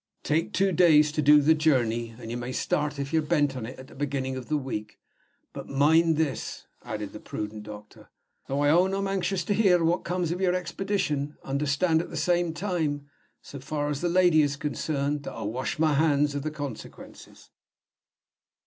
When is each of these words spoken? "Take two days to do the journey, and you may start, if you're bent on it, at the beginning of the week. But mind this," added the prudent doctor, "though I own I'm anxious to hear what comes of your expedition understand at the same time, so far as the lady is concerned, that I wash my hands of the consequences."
"Take 0.23 0.51
two 0.51 0.71
days 0.71 1.11
to 1.11 1.21
do 1.21 1.43
the 1.43 1.53
journey, 1.53 2.15
and 2.17 2.31
you 2.31 2.35
may 2.37 2.51
start, 2.51 2.97
if 2.97 3.13
you're 3.13 3.21
bent 3.21 3.55
on 3.55 3.67
it, 3.67 3.77
at 3.77 3.85
the 3.85 3.93
beginning 3.93 4.35
of 4.35 4.47
the 4.47 4.57
week. 4.57 4.97
But 5.53 5.69
mind 5.69 6.17
this," 6.17 6.65
added 6.81 7.13
the 7.13 7.19
prudent 7.19 7.61
doctor, 7.61 8.09
"though 8.47 8.61
I 8.61 8.71
own 8.71 8.95
I'm 8.95 9.07
anxious 9.07 9.43
to 9.43 9.53
hear 9.53 9.83
what 9.83 10.03
comes 10.03 10.31
of 10.31 10.41
your 10.41 10.55
expedition 10.55 11.37
understand 11.43 12.01
at 12.01 12.09
the 12.09 12.17
same 12.17 12.51
time, 12.51 13.11
so 13.43 13.59
far 13.59 13.89
as 13.89 14.01
the 14.01 14.09
lady 14.09 14.41
is 14.41 14.55
concerned, 14.55 15.21
that 15.25 15.33
I 15.33 15.43
wash 15.43 15.77
my 15.77 15.93
hands 15.93 16.33
of 16.33 16.41
the 16.41 16.49
consequences." 16.49 17.51